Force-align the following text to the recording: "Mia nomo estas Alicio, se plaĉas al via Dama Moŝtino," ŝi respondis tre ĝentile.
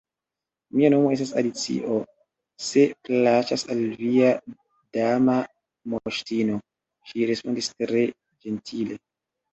"Mia 0.77 0.87
nomo 0.93 1.09
estas 1.15 1.33
Alicio, 1.41 1.97
se 2.69 2.85
plaĉas 3.09 3.65
al 3.75 3.83
via 3.99 4.31
Dama 4.99 5.37
Moŝtino," 5.95 6.59
ŝi 7.13 7.27
respondis 7.33 7.73
tre 7.85 8.05
ĝentile. 8.49 8.99